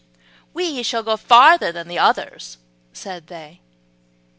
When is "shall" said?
0.81-1.03